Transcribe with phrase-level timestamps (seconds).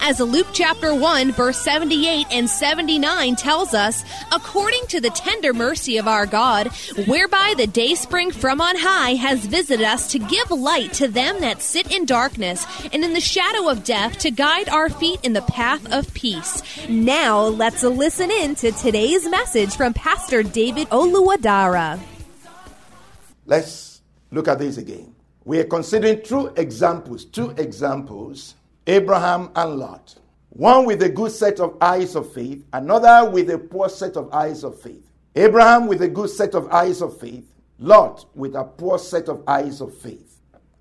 [0.00, 5.96] As Luke chapter 1, verse 78 and 79 tells us, according to the tender mercy
[5.98, 6.68] of our God,
[7.06, 11.40] whereby the day spring from on high has visited us to give light to them
[11.40, 15.32] that sit in darkness and in the shadow of death to guide our feet in
[15.32, 16.62] the path of peace.
[16.88, 22.00] Now let's listen in to today's message from Pastor David Oluwadara.
[23.46, 25.14] Let's look at this again.
[25.44, 28.54] We are considering two examples, two examples
[28.86, 30.16] Abraham and Lot.
[30.50, 34.32] One with a good set of eyes of faith, another with a poor set of
[34.32, 35.10] eyes of faith.
[35.34, 39.42] Abraham with a good set of eyes of faith, Lot with a poor set of
[39.48, 40.40] eyes of faith.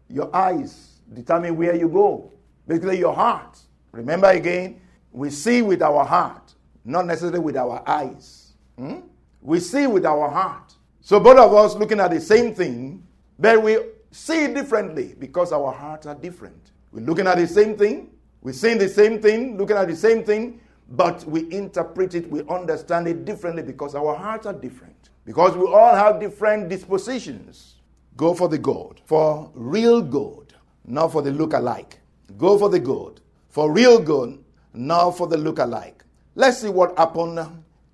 [0.10, 2.32] Your eyes determine where you go,
[2.68, 3.60] basically, your heart.
[3.92, 4.80] Remember again,
[5.12, 6.54] we see with our heart,
[6.86, 8.54] not necessarily with our eyes.
[8.78, 9.00] Hmm?
[9.42, 10.76] We see with our heart.
[11.02, 13.06] So, both of us looking at the same thing,
[13.40, 13.78] but we
[14.12, 16.73] see differently because our hearts are different.
[16.94, 18.11] We're looking at the same thing,
[18.44, 22.44] we're seeing the same thing, looking at the same thing, but we interpret it, we
[22.47, 25.09] understand it differently because our hearts are different.
[25.26, 27.77] Because we all have different dispositions.
[28.15, 30.53] Go for the gold, for real gold,
[30.86, 31.99] not for the look alike.
[32.37, 34.43] Go for the gold, for real gold,
[34.76, 36.03] not for the look alike.
[36.36, 37.39] Let's see what happened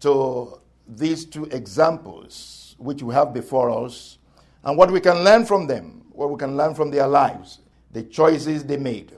[0.01, 0.59] to
[0.89, 4.17] these two examples which we have before us
[4.65, 7.59] and what we can learn from them, what we can learn from their lives
[7.91, 9.13] the choices they made.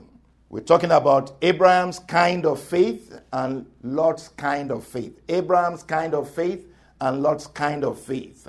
[0.48, 5.18] We're talking about Abraham's kind of faith and Lot's kind of faith.
[5.28, 6.66] Abraham's kind of faith
[7.00, 8.46] and Lot's kind of faith.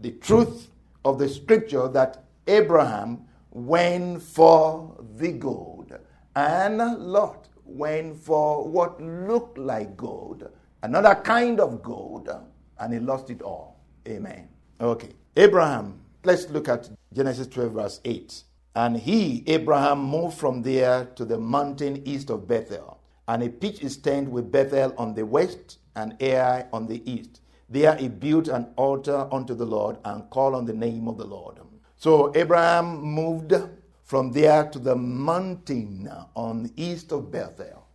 [0.00, 0.68] The truth
[1.04, 5.92] of the scripture that Abraham went for the gold
[6.34, 10.48] and Lot went for what looked like gold,
[10.82, 12.30] another kind of gold,
[12.78, 13.80] and he lost it all.
[14.08, 14.48] Amen.
[14.80, 15.10] Okay.
[15.36, 18.42] Abraham, let's look at Genesis 12, verse 8.
[18.74, 23.00] And he, Abraham, moved from there to the mountain east of Bethel.
[23.28, 27.40] And he pitched his tent with Bethel on the west and Ai on the east.
[27.68, 31.24] There he built an altar unto the Lord and called on the name of the
[31.24, 31.58] Lord.
[31.96, 33.54] So Abraham moved
[34.02, 37.86] from there to the mountain on the east of Bethel.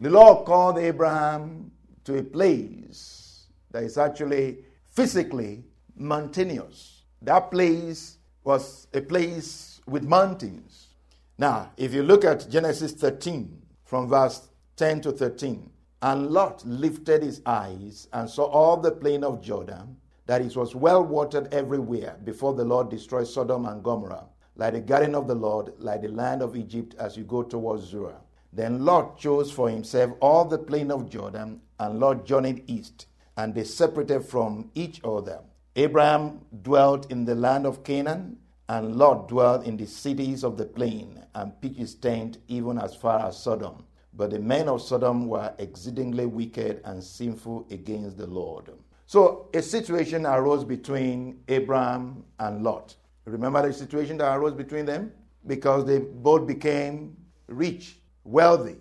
[0.00, 1.70] The Lord called Abraham
[2.04, 5.62] to a place that is actually physically
[5.94, 7.02] mountainous.
[7.22, 10.88] That place was a place with mountains.
[11.38, 15.70] Now, if you look at Genesis 13, from verse 10 to 13,
[16.02, 20.74] and Lot lifted his eyes and saw all the plain of Jordan, that it was
[20.74, 24.26] well watered everywhere before the Lord destroyed Sodom and Gomorrah,
[24.56, 27.84] like the garden of the Lord, like the land of Egypt as you go towards
[27.84, 28.14] Zoar.
[28.52, 33.06] Then Lot chose for himself all the plain of Jordan, and Lot journeyed east,
[33.36, 35.40] and they separated from each other.
[35.74, 38.36] Abraham dwelt in the land of Canaan,
[38.72, 42.94] and Lot dwelt in the cities of the plain, and pitched his tent even as
[42.94, 43.84] far as Sodom.
[44.14, 48.70] But the men of Sodom were exceedingly wicked and sinful against the Lord.
[49.06, 52.96] So a situation arose between Abraham and Lot.
[53.26, 55.12] Remember the situation that arose between them?
[55.46, 57.14] Because they both became
[57.48, 58.76] rich, wealthy,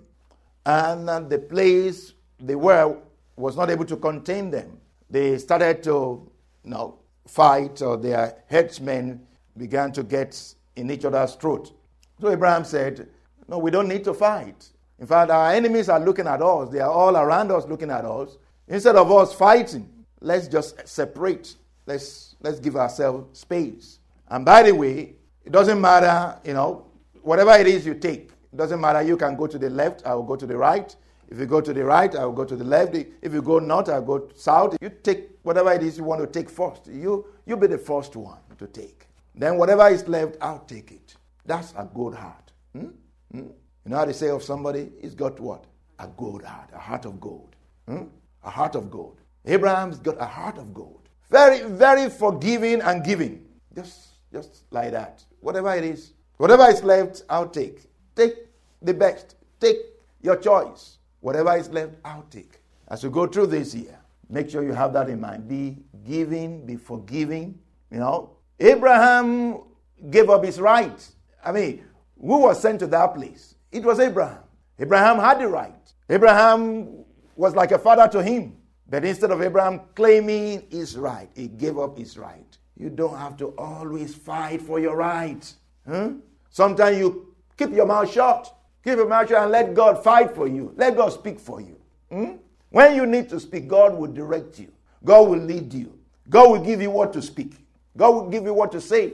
[0.65, 2.97] and the place they were
[3.35, 4.79] was not able to contain them.
[5.09, 6.31] They started to
[6.63, 9.27] you know, fight, or their headsmen
[9.57, 11.71] began to get in each other's throat.
[12.19, 13.07] So Abraham said,
[13.48, 14.69] No, we don't need to fight.
[15.00, 16.69] In fact, our enemies are looking at us.
[16.69, 18.38] They are all around us looking at us.
[18.68, 19.89] Instead of us fighting,
[20.19, 21.56] let's just separate.
[21.88, 24.00] Let's, let's give ourselves space.
[24.30, 26.86] And by the way, it doesn't matter, you know,
[27.24, 29.01] whatever it is you take, it doesn't matter.
[29.01, 30.95] You can go to the left, I will go to the right.
[31.30, 32.94] If you go to the right, I will go to the left.
[32.94, 34.77] If you go north, I'll go south.
[34.81, 36.88] You take whatever it is you want to take first.
[36.88, 39.07] You, you be the first one to take.
[39.35, 41.15] Then whatever is left, I'll take it.
[41.45, 42.51] That's a good heart.
[42.73, 42.87] Hmm?
[43.31, 43.37] Hmm?
[43.39, 45.65] You know how they say of somebody, he's got what?
[45.99, 47.55] A good heart, a heart of gold.
[47.87, 48.03] Hmm?
[48.43, 49.21] A heart of gold.
[49.45, 51.09] Abraham's got a heart of gold.
[51.29, 53.45] Very, very forgiving and giving.
[53.75, 55.23] Just, just like that.
[55.39, 57.83] Whatever it is, whatever is left, I'll take.
[58.15, 58.35] Take
[58.81, 59.35] the best.
[59.59, 59.77] Take
[60.21, 60.97] your choice.
[61.21, 62.59] Whatever is left, I'll take.
[62.89, 63.97] As you go through this year,
[64.29, 65.47] make sure you have that in mind.
[65.47, 67.57] Be giving, be forgiving.
[67.91, 68.31] You know,
[68.61, 69.61] Abraham
[70.09, 71.07] gave up his right.
[71.43, 71.83] I mean,
[72.19, 73.55] who was sent to that place?
[73.71, 74.43] It was Abraham.
[74.77, 75.93] Abraham had the right.
[76.09, 77.03] Abraham
[77.35, 78.57] was like a father to him.
[78.87, 82.57] But instead of Abraham claiming his right, he gave up his right.
[82.77, 85.51] You don't have to always fight for your right.
[85.87, 86.11] Huh?
[86.49, 88.53] Sometimes you keep your mouth shut.
[88.83, 90.73] Keep your mouth shut and let God fight for you.
[90.75, 91.77] Let God speak for you.
[92.11, 92.33] Hmm?
[92.69, 94.71] When you need to speak, God will direct you.
[95.03, 95.97] God will lead you.
[96.29, 97.53] God will give you what to speak.
[97.97, 99.13] God will give you what to say.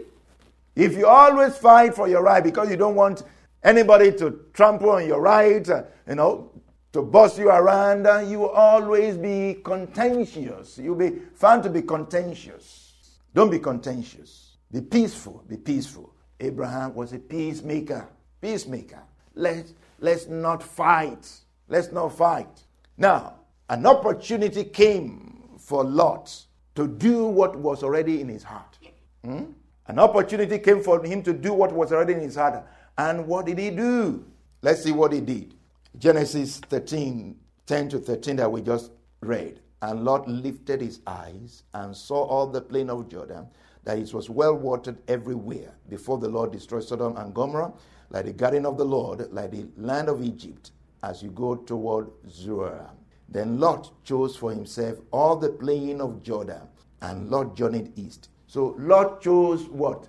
[0.76, 3.24] If you always fight for your right because you don't want
[3.64, 6.52] anybody to trample on your right, uh, you know,
[6.94, 10.78] to boss you around, uh, you will always be contentious.
[10.78, 13.20] You'll be found to be contentious.
[13.34, 14.58] Don't be contentious.
[14.72, 15.44] Be peaceful.
[15.48, 16.14] Be peaceful.
[16.40, 18.08] Abraham was a peacemaker.
[18.42, 19.02] Peacemaker.
[19.36, 21.30] Let's, let's not fight.
[21.68, 22.64] Let's not fight.
[22.98, 23.36] Now,
[23.70, 26.47] an opportunity came for Lot
[26.78, 28.78] to do what was already in his heart.
[29.26, 29.46] Hmm?
[29.88, 32.64] An opportunity came for him to do what was already in his heart.
[33.00, 34.24] And what did he do?
[34.62, 35.56] Let's see what he did.
[35.98, 37.36] Genesis 13,
[37.66, 38.92] 10 to 13 that we just
[39.22, 39.60] read.
[39.82, 43.48] And Lot lifted his eyes and saw all the plain of Jordan,
[43.84, 47.74] that it was well watered everywhere, before the Lord destroyed Sodom and Gomorrah,
[48.12, 50.72] like the garden of the Lord, like the land of Egypt,
[51.02, 52.92] as you go toward Zoar.
[53.30, 56.62] Then Lot chose for himself all the plain of Jordan,
[57.02, 58.30] and Lot journeyed east.
[58.48, 60.08] So Lot chose what?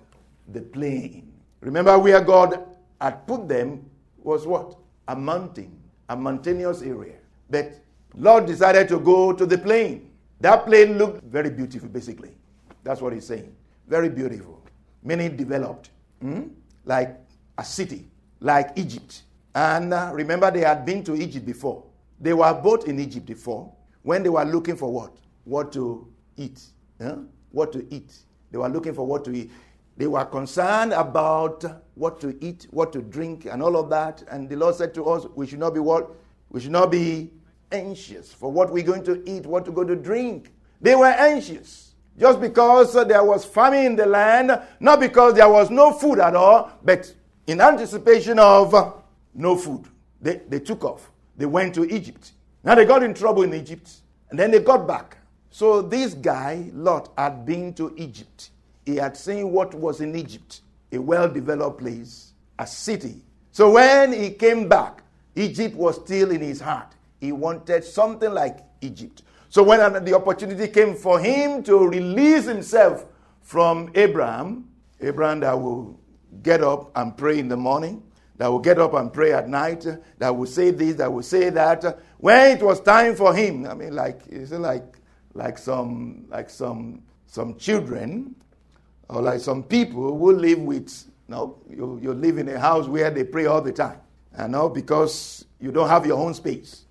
[0.49, 1.31] The plain.
[1.61, 2.63] Remember where God
[3.01, 3.89] had put them
[4.23, 4.75] was what?
[5.07, 5.77] A mountain,
[6.07, 7.15] a mountainous area.
[7.49, 7.73] But
[8.15, 10.09] Lot decided to go to the plain.
[10.39, 12.31] That plain looked very beautiful, basically.
[12.83, 13.53] That's what he's saying.
[13.87, 14.63] Very beautiful.
[15.03, 15.89] Many developed.
[16.21, 16.43] Hmm?
[16.85, 17.17] Like
[17.57, 18.07] a city,
[18.39, 19.23] like Egypt.
[19.53, 21.83] And uh, remember, they had been to Egypt before.
[22.19, 23.71] They were both in Egypt before
[24.03, 25.15] when they were looking for what?
[25.45, 26.07] What to
[26.37, 26.61] eat.
[27.01, 27.17] Huh?
[27.51, 28.13] What to eat.
[28.51, 29.51] They were looking for what to eat.
[29.97, 34.23] They were concerned about what to eat, what to drink, and all of that.
[34.31, 36.15] And the Lord said to us, we should not be what?
[36.49, 37.31] We should not be
[37.71, 40.53] anxious for what we're going to eat, what we're going to drink.
[40.81, 45.69] They were anxious just because there was famine in the land, not because there was
[45.69, 47.13] no food at all, but
[47.47, 49.85] in anticipation of no food.
[50.21, 51.11] They, they took off.
[51.39, 52.33] They went to Egypt.
[52.65, 53.89] Now they got in trouble in Egypt,
[54.29, 55.17] and then they got back.
[55.49, 58.49] So this guy, Lot, had been to Egypt.
[58.85, 63.23] He had seen what was in Egypt a well developed place, a city.
[63.53, 65.01] So when he came back,
[65.35, 66.93] Egypt was still in his heart.
[67.21, 69.23] He wanted something like Egypt.
[69.47, 73.05] So when the opportunity came for him to release himself
[73.41, 74.67] from Abraham,
[74.99, 75.97] Abraham that will
[76.43, 78.03] get up and pray in the morning,
[78.39, 79.85] that will get up and pray at night,
[80.17, 81.99] that will say this, that will say that.
[82.17, 84.97] When it was time for him, I mean, like it's like
[85.33, 88.33] like some like some some children
[89.09, 92.87] or like some people who live with you know, you, you live in a house
[92.87, 93.99] where they pray all the time.
[94.39, 96.85] you know because you don't have your own space.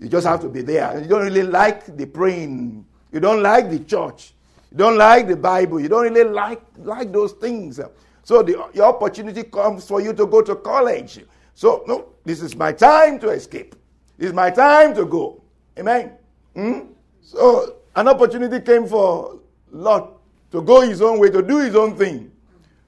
[0.00, 1.00] You just have to be there.
[1.00, 2.84] You don't really like the praying.
[3.12, 4.34] You don't like the church.
[4.72, 5.80] You don't like the Bible.
[5.80, 7.80] You don't really like, like those things.
[8.28, 11.20] So the, opportunity comes for you to go to college.
[11.54, 13.74] So, no, this is my time to escape.
[14.18, 15.42] This is my time to go.
[15.78, 16.12] Amen.
[16.54, 16.80] Hmm?
[17.22, 20.20] So, an opportunity came for Lot
[20.50, 22.30] to go his own way, to do his own thing.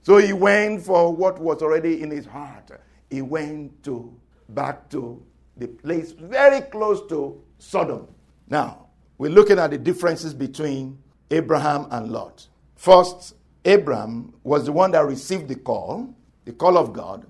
[0.02, 2.70] So he went for what was already in his heart.
[3.08, 4.14] He went to
[4.50, 5.22] back to
[5.56, 8.08] the place very close to Sodom.
[8.50, 10.98] Now, we're looking at the differences between
[11.30, 12.46] Abraham and Lot.
[12.76, 16.14] First, Abraham was the one that received the call,
[16.44, 17.26] the call of God,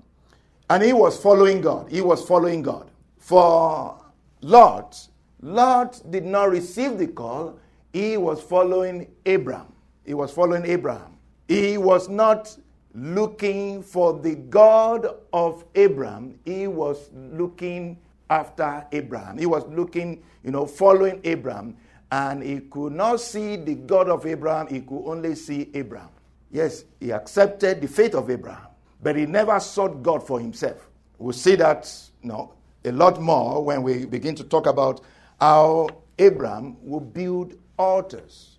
[0.69, 1.91] and he was following God.
[1.91, 2.89] He was following God.
[3.17, 3.99] For
[4.41, 5.07] Lot,
[5.41, 7.59] Lot did not receive the call,
[7.93, 9.73] he was following Abraham.
[10.05, 11.17] He was following Abraham.
[11.47, 12.55] He was not
[12.93, 17.97] looking for the God of Abraham, he was looking
[18.29, 19.37] after Abraham.
[19.37, 21.75] He was looking, you know, following Abraham,
[22.11, 26.09] and he could not see the God of Abraham, he could only see Abraham.
[26.51, 28.67] Yes, he accepted the faith of Abraham,
[29.01, 30.89] but he never sought God for himself.
[31.17, 31.91] We'll see that
[32.21, 32.53] you know,
[32.83, 35.01] a lot more when we begin to talk about
[35.39, 35.87] how
[36.19, 38.57] Abraham will build altars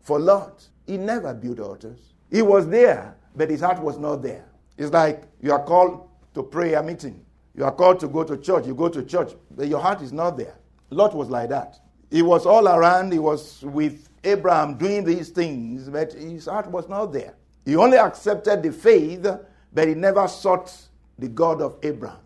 [0.00, 0.64] for Lot.
[0.86, 1.98] He never built altars.
[2.30, 4.46] He was there, but his heart was not there.
[4.78, 7.24] It's like you are called to prayer meeting.
[7.54, 8.66] You are called to go to church.
[8.66, 10.54] You go to church, but your heart is not there.
[10.90, 11.78] Lot was like that.
[12.10, 13.12] He was all around.
[13.12, 17.34] He was with Abraham doing these things, but his heart was not there.
[17.64, 19.26] He only accepted the faith,
[19.72, 20.74] but he never sought
[21.18, 22.18] the God of Abraham.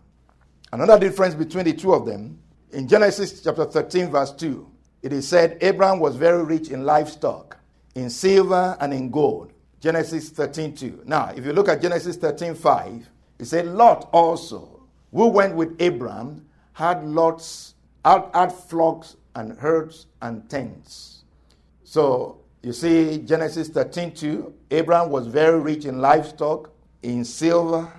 [0.71, 2.39] Another difference between the two of them,
[2.71, 4.69] in Genesis chapter 13, verse 2,
[5.01, 7.57] it is said Abraham was very rich in livestock,
[7.95, 9.53] in silver and in gold.
[9.79, 11.03] Genesis 13, 2.
[11.05, 15.75] Now, if you look at Genesis 13, 5, it said Lot also, who went with
[15.79, 21.16] Abraham, had lots, had, had flocks and herds and tents.
[21.87, 26.69] So you see, Genesis 13 2, Abraham was very rich in livestock,
[27.01, 27.89] in silver,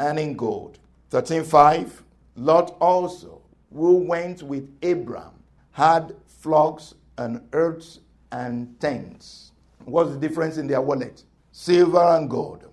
[0.00, 0.80] and in gold.
[1.10, 2.02] 13 5,
[2.34, 3.40] Lot also,
[3.72, 5.30] who went with Abraham,
[5.70, 8.00] had flocks and herds
[8.32, 9.52] and tents.
[9.84, 11.22] What's the difference in their wallet?
[11.52, 12.68] Silver and gold.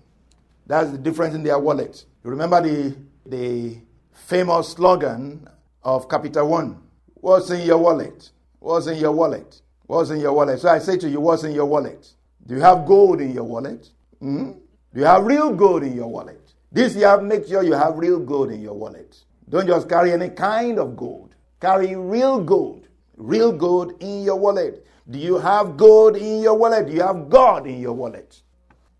[0.66, 2.04] That's the difference in their wallet.
[2.24, 3.78] You remember the, the
[4.10, 5.46] famous slogan
[5.84, 6.82] of Capital One
[7.14, 8.32] What's in your wallet?
[8.58, 9.60] What's in your wallet?
[9.86, 10.60] What's in your wallet?
[10.60, 12.08] So I say to you, what's in your wallet?
[12.46, 13.88] Do you have gold in your wallet?
[14.20, 14.52] hmm
[14.92, 16.52] Do you have real gold in your wallet?
[16.72, 19.16] This year, make sure you have real gold in your wallet.
[19.48, 21.34] Don't just carry any kind of gold.
[21.60, 22.88] Carry real gold.
[23.16, 24.86] Real gold in your wallet.
[25.08, 26.86] Do you have gold in your wallet?
[26.86, 28.40] Do you have God in your wallet?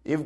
[0.05, 0.21] If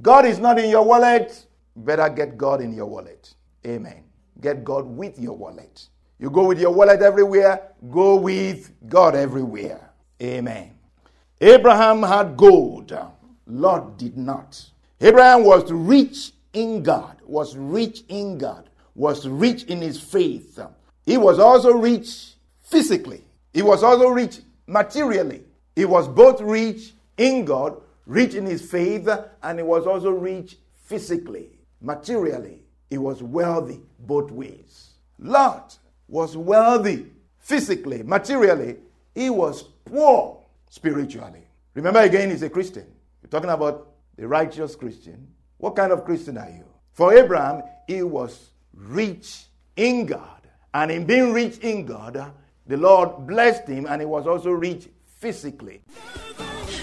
[0.00, 3.34] God is not in your wallet, better get God in your wallet.
[3.66, 4.04] Amen.
[4.40, 5.88] Get God with your wallet.
[6.18, 9.90] You go with your wallet everywhere, go with God everywhere.
[10.22, 10.70] Amen.
[11.40, 12.96] Abraham had gold,
[13.46, 14.70] Lot did not.
[15.00, 20.58] Abraham was rich in God, was rich in God, was rich in his faith.
[21.04, 25.42] He was also rich physically, he was also rich materially.
[25.76, 29.08] He was both rich in God, rich in his faith,
[29.42, 32.62] and he was also rich physically, materially.
[32.90, 34.90] He was wealthy both ways.
[35.18, 35.78] Lot
[36.08, 37.06] was wealthy
[37.38, 38.76] physically, materially.
[39.14, 41.46] He was poor spiritually.
[41.74, 42.86] Remember again, he's a Christian.
[43.22, 45.28] We're talking about the righteous Christian.
[45.58, 46.64] What kind of Christian are you?
[46.92, 50.40] For Abraham, he was rich in God.
[50.72, 52.32] And in being rich in God,
[52.66, 55.82] the Lord blessed him, and he was also rich physically.